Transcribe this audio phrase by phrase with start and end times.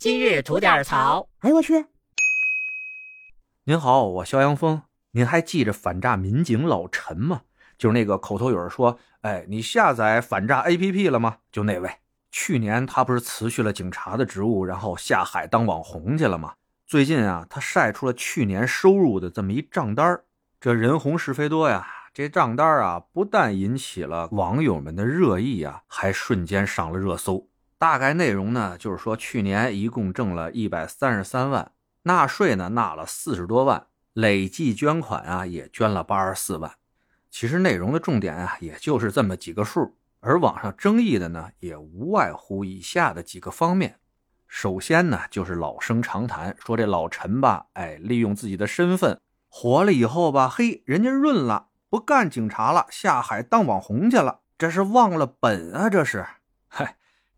[0.00, 1.28] 今日吐点槽。
[1.40, 1.84] 哎呦我去！
[3.64, 4.80] 您好，我肖阳峰。
[5.10, 7.42] 您还记着反诈民警老陈吗？
[7.76, 11.90] 就是那个口头语说：“哎，你下载反诈 APP 了吗？”就那位。
[12.30, 16.54] 去年他不是辞去了警察的职务，然后下海当网红去了吗？
[16.86, 20.18] 最近啊，他晒出了去年收入的这么一账单
[20.58, 21.86] 这人红是非多呀。
[22.14, 27.49] 这账单啊，不但引起了网友们的热议啊，还瞬间上了热搜。
[27.80, 36.70] 大概内容呢，就是说去年一共挣了一百三十三万，纳税呢纳了四十多万，累计捐款啊也捐了八十四万。
[37.30, 39.96] 其实内容的重点啊，也就是这么几个数。
[40.20, 43.98] 而网上争议的呢，也无外乎以下的几个方面。
[44.46, 49.18] 首先呢，就是老生常谈，说这老陈吧，哎，利用自己的身份
[49.48, 51.68] 火了以后吧，嘿，人家润了。
[51.88, 55.88] 不干警察了，下海当网红去了，这是忘了本啊！
[55.88, 56.26] 这是，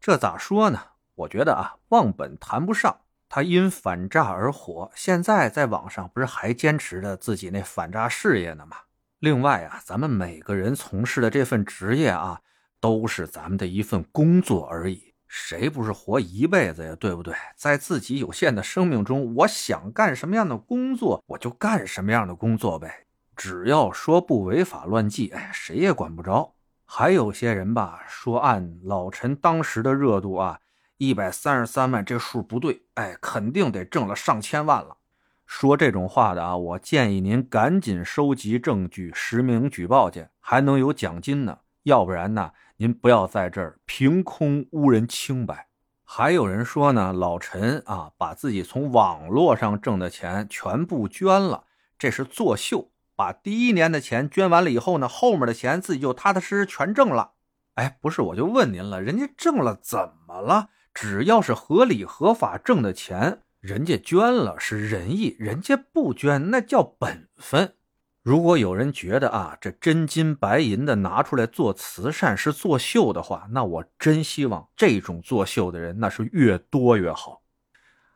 [0.03, 0.81] 这咋说呢？
[1.15, 3.03] 我觉得啊，忘本谈不上。
[3.29, 8.79] 他因反诈而火，现在在网上不是还坚持着自己那反诈事业呢吗？
[9.21, 12.41] 另外啊，咱们每个人从事的这份职业啊，
[12.81, 15.15] 都是咱们的一份工作而已。
[15.29, 16.97] 谁不是活一辈子呀？
[16.99, 17.33] 对不对？
[17.55, 23.07] 在自己有限的生命中，我想干什么样的工作，我就干什么样的工作呗。
[23.37, 26.55] 只要说不违法乱纪，哎，谁也管不着。
[26.95, 30.61] 还有些人吧，说按老陈当时的热度啊，
[30.99, 34.99] 一百三十三万这数不对，哎，肯定得挣了上千万了。
[35.47, 41.61] 说这种话的啊，我建议您赶紧收集证据，实名举报去，还能有奖金呢。
[41.85, 45.69] 要不然呢，您不要在这儿凭空污人清白。
[46.05, 51.65] 还有人说呢，老陈啊，把自己从网络上挣的钱全部捐了，
[51.99, 52.92] 这是作秀。
[53.23, 57.35] 把第一年的钱捐完了以后呢，后面的钱自己就踏踏实实全挣了。
[57.75, 60.71] 哎，不是，我就问您了，人家挣了怎么了？
[60.93, 67.75] 只要是合理合法挣的钱，人家捐了是仁义，人家不捐那叫本分。
[68.25, 77.43] 如果有人觉得啊，这真金白银的拿出来做慈善是作秀的话，那我真希望这种作秀的人那是越多越好。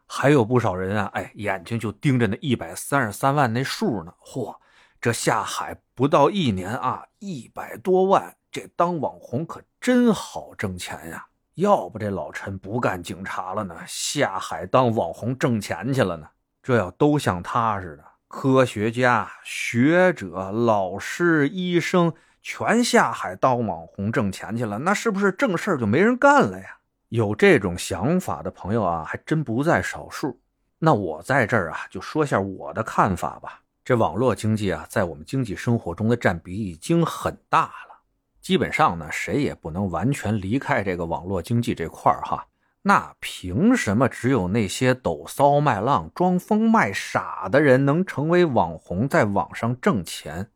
[0.05, 4.57] 还有不少人啊，哎，眼睛就盯着那一百三十三万那数呢，嚯！
[5.01, 11.27] 这下海不到一年啊，一百多万，这当网红可真好挣钱呀！
[11.55, 16.29] 要不这老陈不干警察了呢，下海当网红挣钱去了呢？
[16.63, 22.13] 这要都像他似的，科学家、学者、老师、医生
[22.43, 26.79] 全下海当网红挣钱去了，那是不是正事就没人干了呀？
[27.09, 30.41] 有这种想法的朋友啊，还真不在少数。
[30.79, 33.63] 那我在这儿啊，就说下我的看法吧。
[33.87, 38.01] 这网络经济啊，在我们经济生活中的占比已经很大了。
[38.41, 42.49] 基本上呢，谁也不能完全离开这个网络经济这块儿哈。
[42.83, 50.51] 那凭什么只有那些抖骚卖浪、装疯卖傻的人能成为网红，在网上挣钱，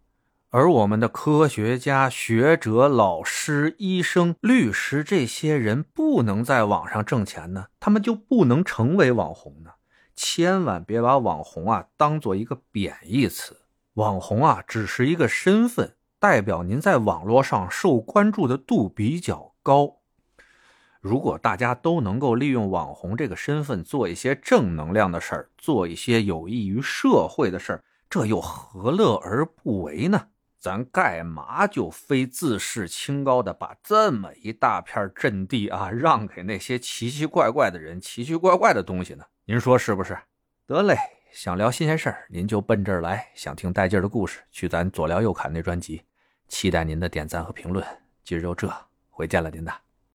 [0.48, 7.66] 而我们的科学家、学者、老师、医生、律师这些人不能在网上挣钱呢？
[7.78, 9.70] 他们就不能成为网红呢？
[10.22, 13.56] 千万别把网红啊当做一个贬义词，
[13.94, 19.96] 网红啊只是一个身份，代表您在网络上受关注的度比较高。
[21.00, 30.26] 如果大家都能够利用网红这个身份做一些正能量的事儿，做一些有益于社会的事儿，这又何乐而不为呢？
[30.58, 39.24] 咱干嘛就非自视清高的把这么一大片阵地啊让给那些奇奇怪怪的人、奇奇怪怪的东西呢？
[39.50, 40.16] 您说是不是？
[40.64, 40.96] 得嘞，
[41.32, 46.04] 想聊新鲜事儿，您就奔这儿来；想听带劲儿的故事，去咱左聊右侃那专辑。
[46.46, 47.84] 期待您的点赞和评论。
[48.22, 48.72] 今儿就这，
[49.08, 49.89] 回见了您的。